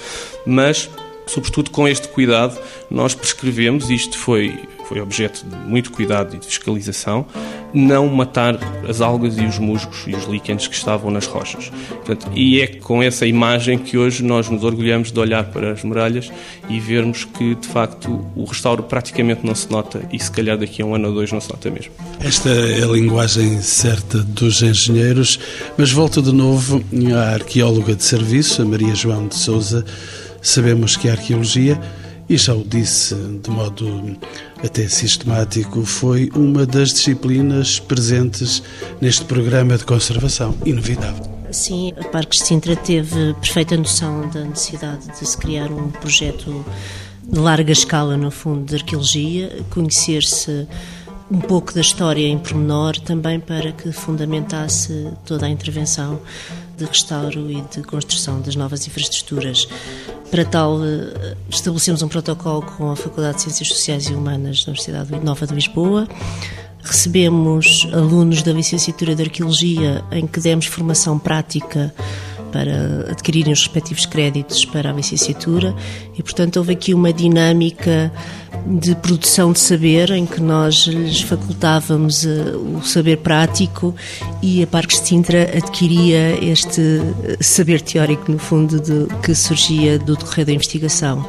[0.45, 0.89] mas
[1.27, 2.57] sobretudo com este cuidado,
[2.89, 7.25] nós prescrevemos, isto foi, foi objeto de muito cuidado e de fiscalização,
[7.73, 11.69] não matar as algas e os musgos e os líquenes que estavam nas rochas.
[11.89, 15.83] Portanto, e é com essa imagem que hoje nós nos orgulhamos de olhar para as
[15.83, 16.31] muralhas
[16.69, 20.81] e vermos que, de facto, o restauro praticamente não se nota e se calhar daqui
[20.81, 21.91] a um ano ou dois não se nota mesmo.
[22.19, 25.39] Esta é a linguagem certa dos engenheiros,
[25.77, 26.81] mas volto de novo
[27.15, 29.85] à arqueóloga de serviço, a Maria João de Souza,
[30.47, 31.77] Sabemos que a arqueologia,
[32.29, 34.15] e já o disse de modo
[34.63, 38.63] até sistemático, foi uma das disciplinas presentes
[39.01, 41.21] neste programa de conservação, inevitável.
[41.51, 46.65] Sim, a Parques de Sintra teve perfeita noção da necessidade de se criar um projeto
[47.29, 50.65] de larga escala, no fundo, de arqueologia, conhecer-se
[51.29, 56.21] um pouco da história em pormenor, também para que fundamentasse toda a intervenção
[56.77, 59.67] de restauro e de construção das novas infraestruturas.
[60.29, 64.71] Para tal, eh, estabelecemos um protocolo com a Faculdade de Ciências Sociais e Humanas da
[64.71, 66.07] Universidade Nova de Lisboa.
[66.83, 71.93] Recebemos alunos da licenciatura de Arqueologia, em que demos formação prática
[72.51, 75.75] para adquirirem os respectivos créditos para a licenciatura
[76.17, 78.11] e, portanto, houve aqui uma dinâmica
[78.65, 83.93] de produção de saber em que nós lhes facultávamos uh, o saber prático
[84.41, 86.81] e a Parques de Sintra adquiria este
[87.23, 91.25] eh, saber teórico, no fundo, de, que surgia do decorrer da investigação.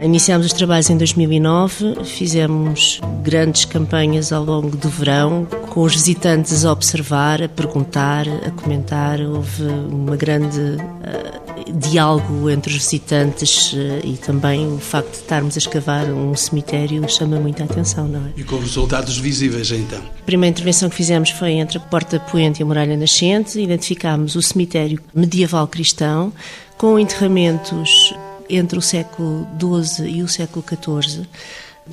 [0.00, 6.64] Iniciámos os trabalhos em 2009, fizemos grandes campanhas ao longo do verão, com os visitantes
[6.64, 9.20] a observar, a perguntar, a comentar.
[9.20, 15.56] Houve uma grande uh, diálogo entre os visitantes uh, e também o facto de estarmos
[15.56, 18.32] a escavar um cemitério chama muita atenção, não é?
[18.36, 19.98] E com resultados visíveis, então?
[19.98, 23.60] A primeira intervenção que fizemos foi entre a Porta Poente e a Muralha Nascente.
[23.60, 26.32] Identificámos o cemitério medieval cristão
[26.76, 28.14] com enterramentos
[28.48, 31.26] entre o século XII e o século XIV.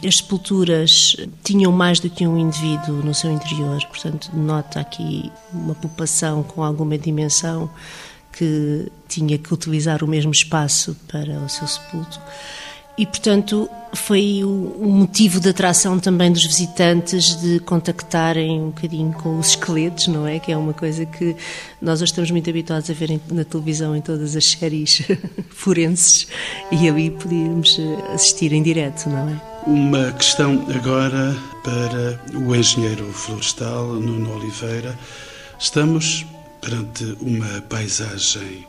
[0.06, 5.74] As sepulturas tinham mais do que um indivíduo no seu interior, portanto, nota aqui uma
[5.74, 7.70] população com alguma dimensão
[8.38, 12.20] que tinha que utilizar o mesmo espaço para o seu sepulto.
[12.98, 19.40] e, portanto, foi o, motivo de atração também dos visitantes de contactarem um bocadinho com
[19.40, 20.40] os esqueletos, não é?
[20.40, 21.36] Que é uma coisa que
[21.82, 25.04] nós hoje estamos muito habituados a ver na televisão em todas as séries
[25.50, 26.28] forenses
[26.72, 29.42] e ali podíamos eh, assistir em direto, não é?
[29.66, 34.98] Uma questão agora para o engenheiro florestal Nuno Oliveira.
[35.60, 36.26] Estamos
[36.62, 38.66] perante uma paisagem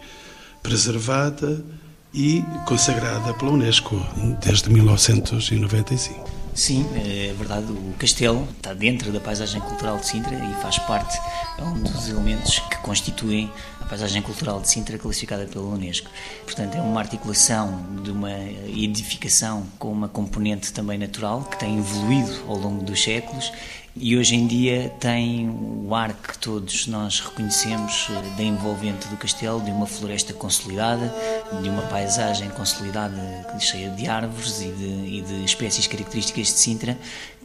[0.62, 1.64] preservada
[2.12, 3.96] e consagrada pela Unesco
[4.44, 6.38] desde 1995.
[6.58, 7.70] Sim, é verdade.
[7.70, 11.16] O castelo está dentro da paisagem cultural de Sintra e faz parte,
[11.56, 13.48] é um dos elementos que constituem
[13.80, 16.10] a paisagem cultural de Sintra classificada pela Unesco.
[16.42, 18.32] Portanto, é uma articulação de uma
[18.66, 23.52] edificação com uma componente também natural que tem evoluído ao longo dos séculos
[24.00, 29.16] e hoje em dia tem o ar que todos nós reconhecemos eh, da envolvente do
[29.16, 31.12] castelo, de uma floresta consolidada,
[31.60, 33.18] de uma paisagem consolidada
[33.58, 36.98] cheia de árvores e de, e de espécies características de Sintra,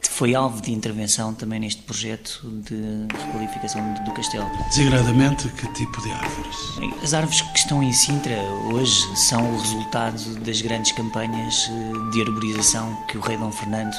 [0.10, 4.50] foi alvo de intervenção também neste projeto de requalificação do castelo.
[4.70, 6.58] Desigradamente, que tipo de árvores?
[7.02, 12.22] As árvores que estão em Sintra hoje são o resultado das grandes campanhas eh, de
[12.22, 13.96] arborização que o rei Dom Fernando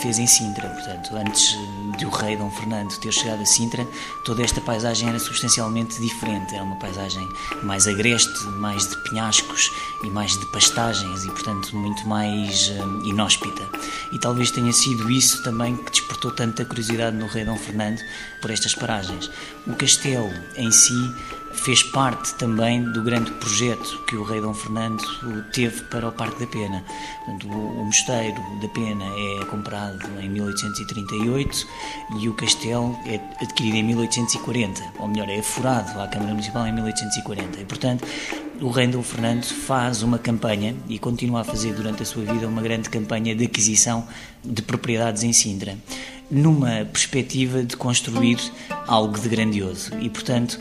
[0.00, 0.68] fez em Sintra.
[0.68, 1.56] Portanto, antes
[1.96, 3.86] de o rei Dom Fernando ter chegado a Sintra,
[4.24, 6.54] toda esta paisagem era substancialmente diferente.
[6.54, 7.26] Era uma paisagem
[7.62, 9.70] mais agreste, mais de penhascos
[10.02, 13.68] e mais de pastagens e, portanto, muito mais uh, inóspita.
[14.12, 18.00] E talvez tenha sido isso também que despertou tanta curiosidade no rei Dom Fernando
[18.40, 19.30] por estas paragens.
[19.66, 21.14] O castelo em si
[21.54, 25.02] fez parte também do grande projeto que o rei Dom Fernando
[25.52, 26.84] teve para o Parque da Pena.
[27.24, 31.66] Portanto, o mosteiro da Pena é comprado em 1838
[32.20, 36.72] e o castelo é adquirido em 1840, ou melhor, é furado à Câmara Municipal em
[36.72, 37.60] 1840.
[37.60, 38.06] E, portanto,
[38.60, 42.46] o rei Dom Fernando faz uma campanha e continua a fazer durante a sua vida
[42.46, 44.06] uma grande campanha de aquisição
[44.44, 45.76] de propriedades em Sintra
[46.30, 48.38] numa perspectiva de construir
[48.86, 49.90] algo de grandioso.
[50.00, 50.58] E, portanto,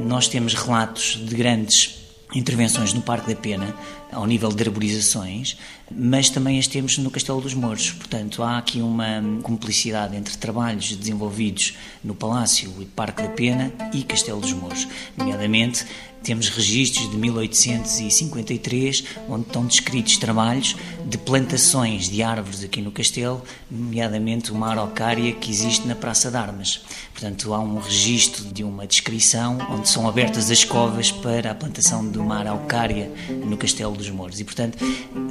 [0.00, 2.02] nós temos relatos de grandes
[2.34, 3.74] intervenções no Parque da Pena,
[4.12, 5.56] ao nível de arborizações,
[5.90, 7.90] mas também as temos no Castelo dos Mouros.
[7.90, 14.02] Portanto, há aqui uma cumplicidade entre trabalhos desenvolvidos no Palácio e Parque da Pena e
[14.02, 15.84] Castelo dos Mouros, nomeadamente
[16.22, 23.42] temos registros de 1853, onde estão descritos trabalhos de plantações de árvores aqui no castelo,
[23.68, 26.84] nomeadamente uma araucária que existe na Praça de Armas.
[27.12, 32.08] Portanto, há um registro de uma descrição onde são abertas as covas para a plantação
[32.08, 33.10] de uma araucária
[33.44, 34.40] no Castelo Mouros.
[34.40, 34.78] E, portanto,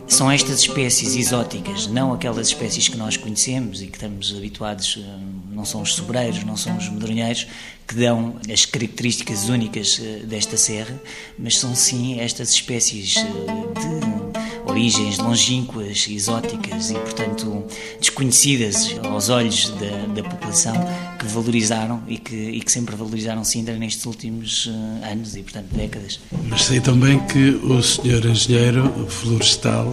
[0.07, 5.19] são estas espécies exóticas, não aquelas espécies que nós conhecemos e que estamos habituados, eh,
[5.51, 7.47] não são os sobreiros, não são os medronheiros,
[7.88, 10.99] que dão as características únicas eh, desta serra,
[11.38, 14.20] mas são sim estas espécies eh, de
[14.65, 17.63] origens longínquas, exóticas e, portanto,
[18.00, 20.74] desconhecidas aos olhos da, da população
[21.19, 24.71] que valorizaram e que, e que sempre valorizaram Sintra nestes últimos uh,
[25.12, 26.19] anos e, portanto, décadas.
[26.50, 29.91] Mas sei também que o senhor engenheiro florestal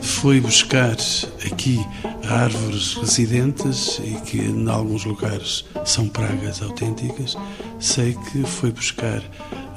[0.00, 0.96] foi buscar
[1.46, 1.84] aqui
[2.28, 7.36] árvores residentes e que em alguns lugares são pragas autênticas.
[7.78, 9.22] Sei que foi buscar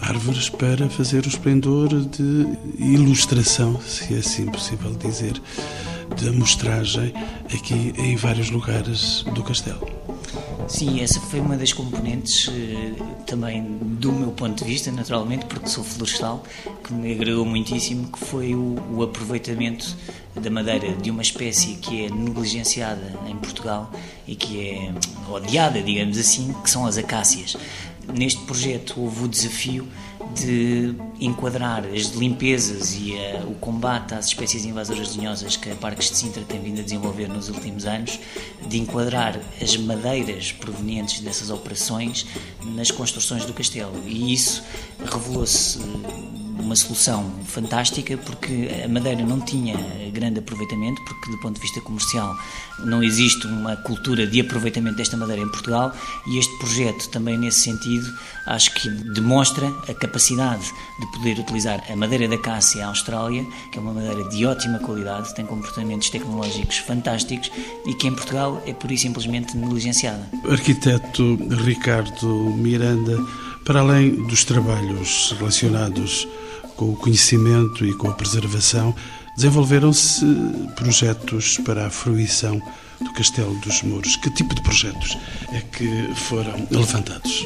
[0.02, 2.48] árvores para fazer o esplendor de
[2.80, 5.42] ilustração, se é assim possível dizer,
[6.16, 7.14] de amostragem
[7.54, 9.98] aqui em vários lugares do castelo.
[10.68, 12.92] Sim, essa foi uma das componentes eh,
[13.26, 16.44] também do meu ponto de vista, naturalmente, porque sou florestal,
[16.84, 19.96] que me agradou muitíssimo, que foi o, o aproveitamento
[20.36, 23.90] da madeira de uma espécie que é negligenciada em Portugal
[24.28, 24.94] e que é
[25.32, 27.56] odiada, digamos assim, que são as acácias.
[28.16, 29.88] Neste projeto houve o desafio
[30.34, 36.10] de enquadrar as limpezas e uh, o combate às espécies invasoras linhosas que a Parques
[36.10, 38.20] de Sintra tem vindo a desenvolver nos últimos anos,
[38.68, 42.26] de enquadrar as madeiras provenientes dessas operações
[42.64, 44.04] nas construções do castelo.
[44.06, 44.64] E isso
[45.06, 45.80] revelou-se
[46.60, 49.76] uma solução fantástica porque a madeira não tinha
[50.12, 52.36] grande aproveitamento, porque do ponto de vista comercial
[52.80, 55.94] não existe uma cultura de aproveitamento desta madeira em Portugal
[56.28, 58.08] e este projeto também nesse sentido
[58.46, 63.82] acho que demonstra a capacidade de poder utilizar a madeira da Cássia Austrália, que é
[63.82, 67.52] uma madeira de ótima qualidade, tem comportamentos tecnológicos fantásticos
[67.86, 70.28] e que em Portugal é pura e simplesmente negligenciada.
[70.50, 73.18] Arquiteto Ricardo Miranda,
[73.66, 76.28] para além dos trabalhos relacionados
[76.78, 78.96] com o conhecimento e com a preservação,
[79.36, 80.26] desenvolveram-se
[80.76, 82.62] projetos para a fruição
[83.02, 84.16] do Castelo dos Mouros.
[84.16, 85.18] Que tipo de projetos
[85.52, 87.46] é que foram levantados?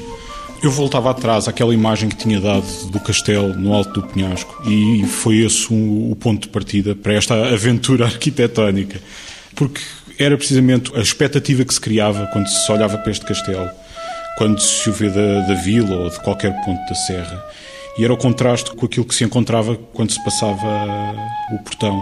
[0.61, 5.03] Eu voltava atrás àquela imagem que tinha dado do castelo no alto do penhasco e
[5.07, 9.01] foi esse o, ponto de partida para esta aventura arquitetónica.
[9.55, 9.81] Porque
[10.19, 13.67] era precisamente a expectativa que se criava quando se olhava para este castelo,
[14.37, 17.43] quando se ouvia da, da vila ou de qualquer ponto da serra.
[17.97, 20.67] E era o contraste com aquilo que se encontrava quando se passava
[21.53, 22.01] o portão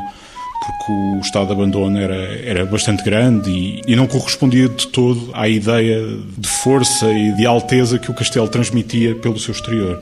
[0.59, 5.29] porque o estado de abandono era, era bastante grande e, e, não correspondia de todo
[5.33, 6.05] à ideia
[6.37, 10.01] de força e de alteza que o castelo transmitia pelo seu exterior.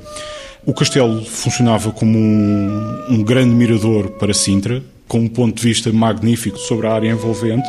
[0.65, 5.91] O castelo funcionava como um, um grande mirador para Sintra, com um ponto de vista
[5.93, 7.67] magnífico sobre a área envolvente,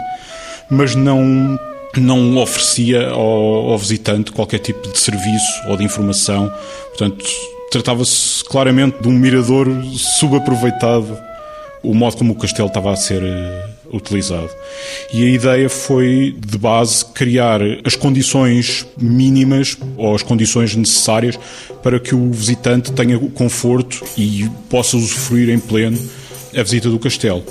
[0.70, 1.58] mas não
[1.96, 6.52] não oferecia ao, ao visitante qualquer tipo de serviço ou de informação.
[6.90, 7.24] Portanto,
[7.70, 11.18] tratava-se claramente de um mirador subaproveitado
[11.82, 14.50] o modo como o castelo estava a ser eh, utilizado.
[15.12, 21.38] E a ideia foi, de base, criar as condições mínimas ou as condições necessárias
[21.82, 25.98] para que o visitante tenha conforto e possa usufruir em pleno
[26.56, 27.44] a visita do castelo.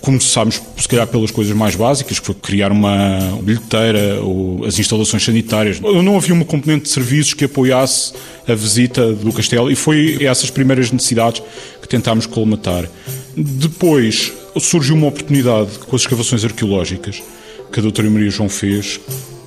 [0.00, 5.22] Começámos, se calhar, pelas coisas mais básicas, que foi criar uma bilheteira ou as instalações
[5.22, 5.78] sanitárias.
[5.80, 8.14] Não havia uma componente de serviços que apoiasse
[8.48, 11.42] a visita do castelo e foi essas primeiras necessidades
[11.82, 12.88] que tentámos colmatar.
[13.36, 17.22] Depois surgiu uma oportunidade com as escavações arqueológicas
[17.70, 18.98] que a doutora Maria João fez,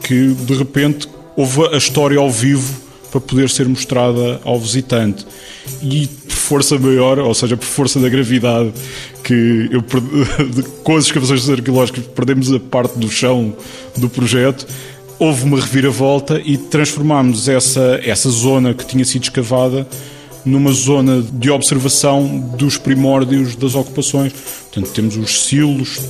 [0.04, 2.83] que de repente houve a história ao vivo
[3.14, 5.24] para poder ser mostrada ao visitante.
[5.84, 8.74] E por força maior, ou seja, por força da gravidade,
[9.24, 9.84] que eu,
[10.84, 13.56] com as escavações arqueológicas perdemos a parte do chão
[13.96, 14.66] do projeto,
[15.20, 19.88] houve uma reviravolta e transformámos essa, essa zona que tinha sido escavada
[20.44, 24.34] numa zona de observação dos primórdios das ocupações.
[24.34, 26.02] Portanto, temos os silos,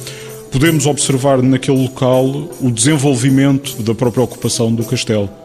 [0.52, 5.43] podemos observar naquele local o desenvolvimento da própria ocupação do castelo.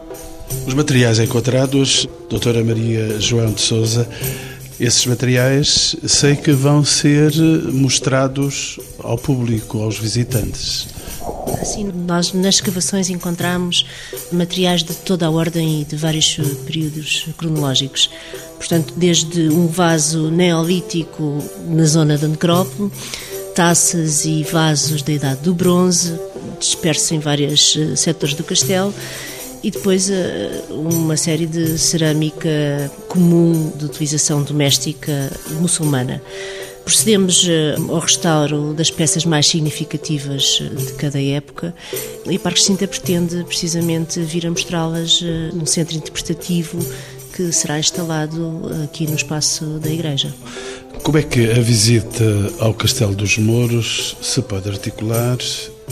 [0.65, 4.07] Os materiais encontrados, doutora Maria João de Souza,
[4.79, 7.33] esses materiais sei que vão ser
[7.73, 10.87] mostrados ao público, aos visitantes.
[11.61, 13.85] Assim, nós nas escavações encontramos
[14.31, 18.09] materiais de toda a ordem e de vários períodos cronológicos.
[18.57, 22.91] Portanto, desde um vaso neolítico na zona da necrópole,
[23.55, 26.13] taças e vasos da Idade do Bronze,
[26.59, 28.93] dispersos em vários eh, setores do castelo,
[29.63, 32.49] e depois eh, uma série de cerâmica
[33.07, 36.21] comum de utilização doméstica muçulmana.
[36.85, 41.73] Procedemos eh, ao restauro das peças mais significativas eh, de cada época
[42.25, 45.21] e Parque Cinta pretende precisamente vir a mostrá-las
[45.53, 46.79] num centro interpretativo
[47.33, 50.33] que será instalado aqui no espaço da igreja.
[51.03, 52.25] Como é que a visita
[52.59, 55.37] ao Castelo dos Mouros se pode articular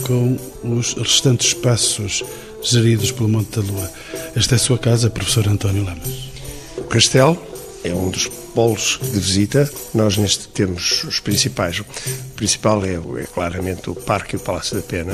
[0.02, 2.22] com os restantes espaços
[2.62, 3.90] geridos pelo Monte da Lua?
[4.34, 6.30] Esta é a sua casa, professor António Lamas.
[6.76, 7.40] O castelo
[7.84, 9.70] é um dos polos de visita.
[9.94, 11.80] Nós neste temos os principais.
[11.80, 11.86] O
[12.34, 15.12] principal é, é claramente o Parque e o Palácio da Pena.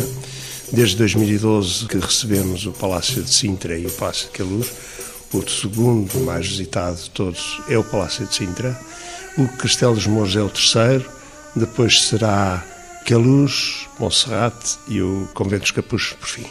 [0.73, 4.71] Desde 2012 que recebemos o Palácio de Sintra e o Palácio de Queluz.
[5.33, 8.79] O segundo mais visitado de todos é o Palácio de Sintra.
[9.37, 11.05] O Castelo dos Mouros é o terceiro.
[11.57, 12.65] Depois será
[13.05, 16.47] Queluz, Monserrate e o Convento dos Capuchos, por fim.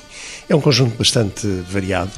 [0.48, 2.12] É um conjunto bastante variado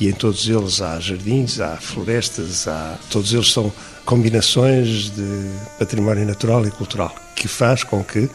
[0.00, 3.72] e em todos eles há jardins, há florestas, há, todos eles são
[4.04, 8.28] combinações de património natural e cultural, que faz com que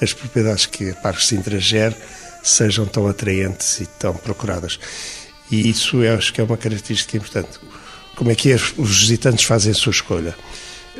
[0.00, 1.96] as propriedades que a Parque Sintra gere
[2.42, 4.78] sejam tão atraentes e tão procuradas.
[5.50, 7.58] E isso eu acho que é uma característica importante.
[8.14, 10.36] Como é que é, os visitantes fazem a sua escolha?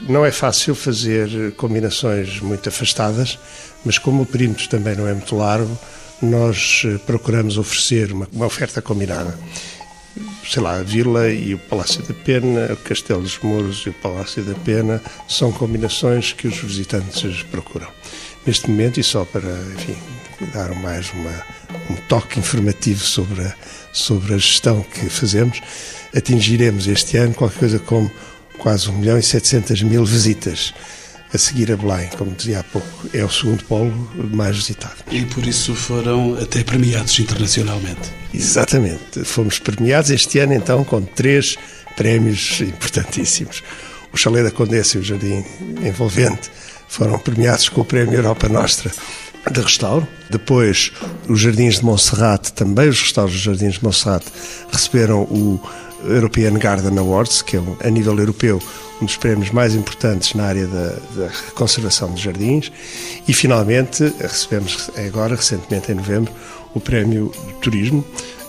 [0.08, 3.38] Não é fácil fazer combinações muito afastadas,
[3.84, 5.78] mas como o perímetro também não é muito largo,
[6.22, 9.36] nós eh, procuramos oferecer uma, uma oferta combinada
[10.50, 13.92] sei lá, a Vila e o Palácio da Pena, o Castelo dos Mouros e o
[13.92, 17.88] Palácio da Pena, são combinações que os visitantes procuram.
[18.44, 19.96] Neste momento, e só para, enfim,
[20.52, 21.44] dar mais uma,
[21.90, 23.54] um toque informativo sobre a,
[23.92, 25.60] sobre a gestão que fazemos,
[26.16, 28.10] atingiremos este ano qualquer coisa como
[28.60, 30.72] quase 1 milhão e 700 mil visitas
[31.32, 33.92] a seguir a Belém, como dizia há pouco, é o segundo polo
[34.32, 34.96] mais visitado.
[35.10, 38.10] E por isso foram até premiados internacionalmente.
[38.34, 39.24] Exatamente.
[39.24, 41.56] Fomos premiados este ano, então, com três
[41.96, 43.62] prémios importantíssimos.
[44.12, 45.44] O Chalé da Condessa e o Jardim
[45.84, 46.50] Envolvente
[46.88, 48.90] foram premiados com o Prémio Europa Nostra
[49.52, 50.06] de restauro.
[50.28, 50.92] Depois,
[51.28, 54.26] os Jardins de Monserrate, também os restauros dos Jardins de Monserrate,
[54.72, 55.60] receberam o
[56.04, 58.60] European Garden Awards, que é, a nível europeu,
[59.00, 62.70] um dos prémios mais importantes na área da, da conservação de jardins.
[63.26, 66.32] E, finalmente, recebemos agora, recentemente em novembro,
[66.74, 68.04] o Prémio de Turismo,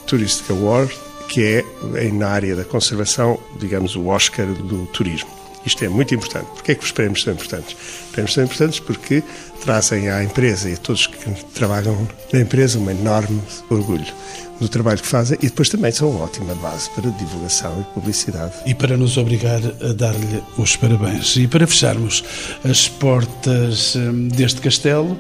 [0.06, 0.94] Touristic Award,
[1.28, 5.41] que é, na área da conservação, digamos, o Oscar do turismo.
[5.66, 6.48] Isto é muito importante.
[6.48, 7.76] Porquê é que os prémios são importantes?
[8.06, 9.24] Os prémios são importantes porque
[9.62, 14.12] trazem à empresa e a todos que trabalham na empresa um enorme orgulho
[14.60, 18.54] do trabalho que fazem e depois também são uma ótima base para divulgação e publicidade.
[18.66, 21.36] E para nos obrigar a dar-lhe os parabéns.
[21.36, 22.24] E para fecharmos
[22.64, 25.18] as portas hum, deste castelo,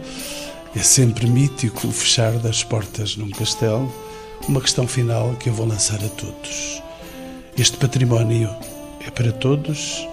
[0.76, 3.92] é sempre mítico o fechar das portas num castelo.
[4.48, 6.82] Uma questão final que eu vou lançar a todos.
[7.58, 8.50] Este património
[9.06, 10.08] é para todos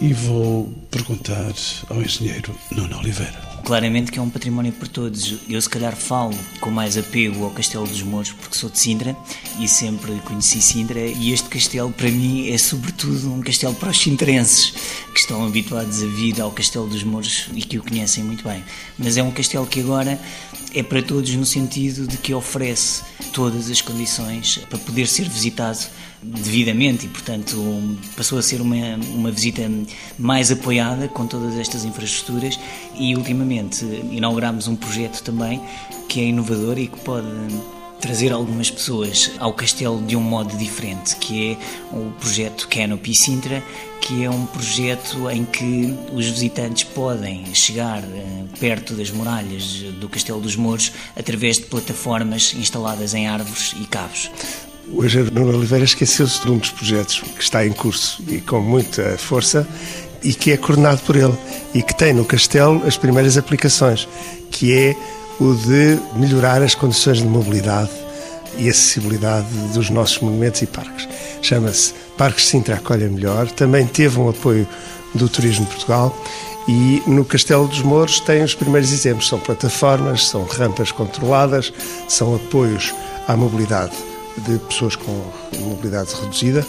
[0.00, 1.52] e vou perguntar
[1.88, 5.40] ao engenheiro Nuno Oliveira claramente que é um património para todos.
[5.46, 9.14] Eu, se calhar, falo com mais apego ao Castelo dos Mouros, porque sou de Sintra
[9.60, 10.98] e sempre conheci Sintra.
[10.98, 14.72] E este castelo, para mim, é sobretudo um castelo para os sintrenses,
[15.12, 18.64] que estão habituados a vir ao Castelo dos Mouros e que o conhecem muito bem.
[18.98, 20.18] Mas é um castelo que agora
[20.74, 23.02] é para todos no sentido de que oferece
[23.32, 25.78] todas as condições para poder ser visitado
[26.22, 27.56] devidamente e, portanto,
[28.16, 29.62] passou a ser uma, uma visita
[30.18, 32.58] mais apoiada com todas estas infraestruturas
[32.94, 35.60] e, ultimamente, inauguramos um projeto também
[36.08, 37.28] que é inovador e que pode
[38.00, 41.56] trazer algumas pessoas ao castelo de um modo diferente, que é
[41.94, 43.62] o projeto Canopy Sintra,
[44.00, 50.08] que é um projeto em que os visitantes podem chegar eh, perto das muralhas do
[50.08, 54.30] Castelo dos Mouros através de plataformas instaladas em árvores e cabos.
[54.90, 59.18] Hoje, Nuno Oliveira esqueceu-se de um dos projetos que está em curso e com muita
[59.18, 59.68] força
[60.22, 61.34] e que é coordenado por ele
[61.74, 64.08] e que tem no Castelo as primeiras aplicações,
[64.50, 64.96] que é
[65.40, 67.90] o de melhorar as condições de mobilidade
[68.56, 71.08] e acessibilidade dos nossos monumentos e parques.
[71.42, 74.66] Chama-se Parques Sintra Acolha Melhor, também teve um apoio
[75.14, 76.16] do Turismo de Portugal
[76.66, 79.28] e no Castelo dos Mouros tem os primeiros exemplos.
[79.28, 81.72] São plataformas, são rampas controladas,
[82.08, 82.92] são apoios
[83.26, 83.92] à mobilidade
[84.38, 85.24] de pessoas com
[85.60, 86.66] mobilidade reduzida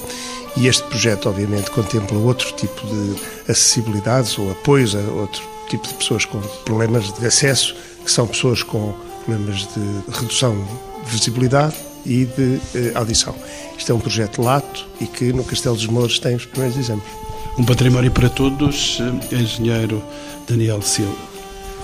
[0.58, 3.16] e este projeto, obviamente, contempla outro tipo de
[3.52, 7.76] acessibilidades ou apoios a outro tipo de pessoas com problemas de acesso,
[8.10, 8.92] que são pessoas com
[9.24, 10.68] problemas de redução
[11.06, 13.36] de visibilidade e de eh, audição.
[13.78, 17.08] Isto é um projeto lato e que no Castelo dos Mouros tem os primeiros exemplos.
[17.56, 18.98] Um património para todos,
[19.32, 20.04] eh, engenheiro
[20.48, 21.30] Daniel Silva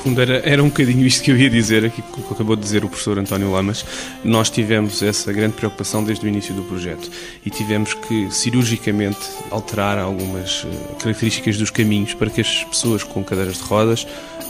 [0.06, 2.86] fundo, era, era um bocadinho isto que eu ia dizer, aqui que acabou de dizer
[2.86, 3.84] o professor António Lamas.
[4.24, 7.10] Nós tivemos essa grande preocupação desde o início do projeto
[7.44, 9.18] e tivemos que cirurgicamente
[9.50, 14.06] alterar algumas eh, características dos caminhos para que as pessoas com cadeiras de rodas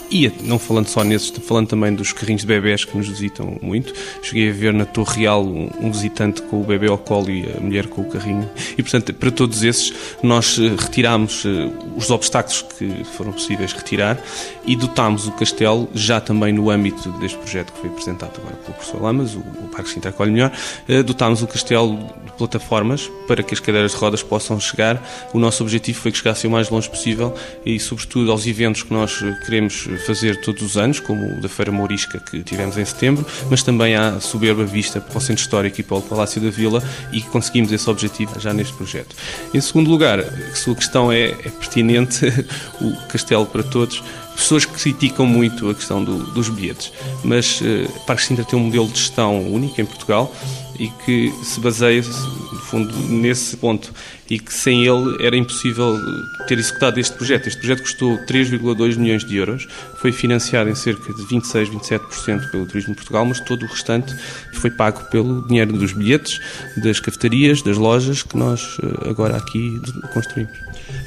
[0.09, 3.93] e não falando só nesses, falando também dos carrinhos de bebés que nos visitam muito.
[4.21, 7.45] Cheguei a ver na Torre Real um, um visitante com o bebê ao colo e
[7.55, 8.49] a mulher com o carrinho.
[8.77, 14.21] E, portanto, para todos esses, nós eh, retirámos eh, os obstáculos que foram possíveis retirar
[14.65, 18.73] e dotámos o castelo, já também no âmbito deste projeto que foi apresentado agora pelo
[18.73, 20.51] professor Lamas, o, o Parque Sintra Acolhe Melhor,
[20.87, 25.01] eh, dotámos o castelo de plataformas para que as cadeiras de rodas possam chegar.
[25.33, 27.33] O nosso objetivo foi que chegassem o mais longe possível
[27.65, 31.71] e, sobretudo, aos eventos que nós queremos fazer todos os anos, como o da Feira
[31.71, 35.83] Mourisca que tivemos em setembro, mas também há soberba vista para o Centro Histórico e
[35.83, 39.15] para o Palácio da Vila e conseguimos esse objetivo já neste projeto.
[39.53, 42.25] Em segundo lugar, a sua questão é, é pertinente,
[42.81, 44.03] o Castelo para Todos,
[44.35, 46.91] pessoas que criticam muito a questão do, dos bilhetes,
[47.23, 50.33] mas uh, Parque Sintra tem um modelo de gestão único em Portugal
[50.79, 53.93] e que se baseia, no fundo, nesse ponto
[54.29, 55.99] e que sem ele era impossível
[56.47, 57.47] ter executado este projeto.
[57.47, 59.67] Este projeto custou 3,2 milhões de euros,
[59.97, 64.15] foi financiado em cerca de 26, 27% pelo Turismo de Portugal, mas todo o restante
[64.53, 66.39] foi pago pelo dinheiro dos bilhetes,
[66.77, 69.79] das cafetarias, das lojas que nós eh, agora aqui
[70.13, 70.57] construímos.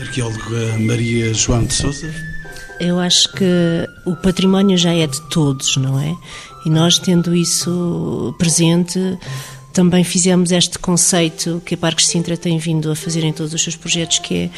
[0.01, 2.15] Arqueóloga Maria João de Souza.
[2.81, 6.15] Eu acho que o património já é de todos, não é?
[6.65, 9.19] E nós, tendo isso presente,
[9.73, 13.63] também fizemos este conceito que a Parques Sintra tem vindo a fazer em todos os
[13.63, 14.51] seus projetos, que é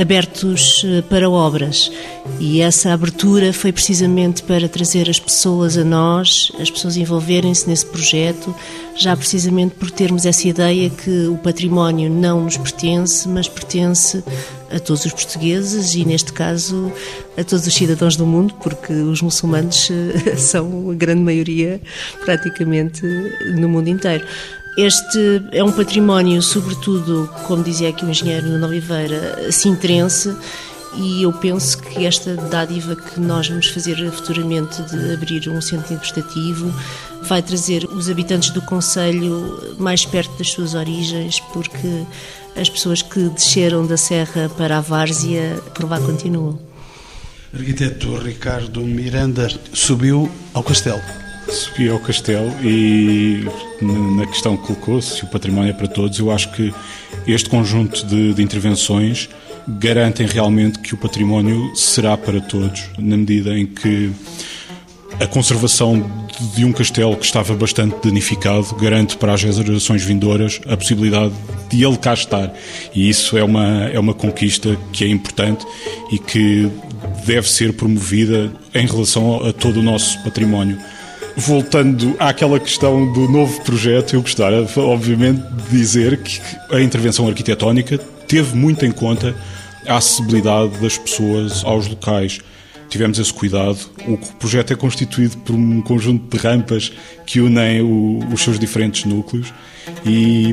[0.00, 1.90] abertos eh, para obras.
[2.38, 7.86] E essa abertura foi precisamente para trazer as pessoas a nós, as pessoas envolverem-se nesse
[7.86, 8.54] projeto,
[8.96, 14.22] já precisamente por termos essa ideia que o património não nos pertence, mas pertence
[14.70, 16.92] a todos os portugueses e, neste caso,
[17.36, 21.80] a todos os cidadãos do mundo, porque os muçulmanos eh, são a grande maioria,
[22.24, 23.02] praticamente,
[23.56, 24.24] no mundo inteiro.
[24.78, 30.32] Este é um património, sobretudo, como dizia aqui o engenheiro Nuno Oliveira, sintrense,
[30.96, 35.92] e eu penso que esta dádiva que nós vamos fazer futuramente de abrir um centro
[35.92, 36.72] interpretativo
[37.22, 42.06] vai trazer os habitantes do Conselho mais perto das suas origens, porque
[42.54, 46.56] as pessoas que desceram da Serra para a Várzea por lá continuam.
[47.52, 51.02] Arquiteto Ricardo Miranda subiu ao castelo.
[51.50, 53.44] Subi ao castelo e
[53.80, 56.72] na questão que colocou, se o património é para todos, eu acho que
[57.26, 59.28] este conjunto de, de intervenções
[59.66, 64.10] garantem realmente que o património será para todos, na medida em que
[65.20, 66.04] a conservação
[66.54, 71.34] de um castelo que estava bastante danificado garante para as gerações vindouras a possibilidade
[71.68, 72.52] de ele cá estar.
[72.94, 75.66] E isso é uma, é uma conquista que é importante
[76.12, 76.70] e que
[77.26, 80.78] deve ser promovida em relação a todo o nosso património.
[81.38, 87.96] Voltando àquela questão do novo projeto, eu gostaria, obviamente, de dizer que a intervenção arquitetónica
[88.26, 89.36] teve muito em conta
[89.86, 92.40] a acessibilidade das pessoas aos locais.
[92.88, 93.78] Tivemos esse cuidado.
[94.08, 96.90] O projeto é constituído por um conjunto de rampas
[97.24, 99.54] que unem o, os seus diferentes núcleos
[100.04, 100.52] e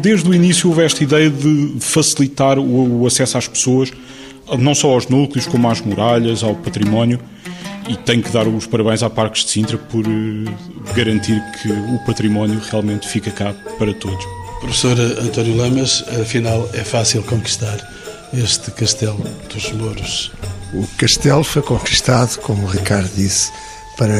[0.00, 3.92] desde o início houve esta ideia de facilitar o, o acesso às pessoas,
[4.60, 7.18] não só aos núcleos, como às muralhas, ao património.
[7.88, 11.98] E tenho que dar os parabéns à Parques de Sintra por uh, garantir que o
[12.06, 14.24] património realmente fica cá para todos.
[14.60, 17.78] Professor António Lamas, afinal é fácil conquistar
[18.32, 19.18] este castelo
[19.52, 20.30] dos Mouros?
[20.74, 23.50] O castelo foi conquistado, como o Ricardo disse,
[23.96, 24.14] para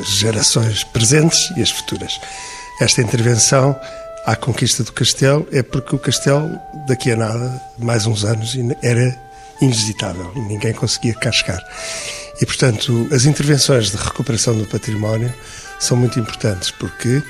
[0.00, 2.18] as gerações presentes e as futuras.
[2.80, 3.78] Esta intervenção
[4.26, 9.16] à conquista do castelo é porque o castelo, daqui a nada, mais uns anos, era
[9.62, 11.62] invisitável, ninguém conseguia cascar.
[12.40, 15.32] E, portanto, as intervenções de recuperação do património
[15.78, 17.22] são muito importantes, porque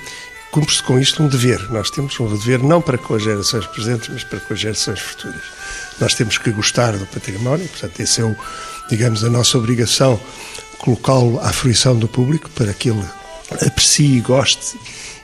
[0.50, 1.60] cumpre-se com isto um dever.
[1.70, 4.98] Nós temos um dever não para com as gerações presentes, mas para com as gerações
[4.98, 5.42] futuras.
[6.00, 8.36] Nós temos que gostar do património, portanto, esse é o,
[8.88, 10.20] digamos, a nossa obrigação,
[10.78, 13.04] colocá-lo à fruição do público para que ele
[13.64, 14.78] aprecie e goste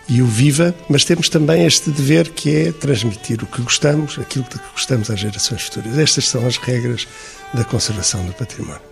[0.09, 4.45] e o viva, mas temos também este dever que é transmitir o que gostamos, aquilo
[4.45, 5.99] que gostamos às gerações futuras.
[5.99, 7.07] Estas são as regras
[7.55, 8.92] da conservação do património.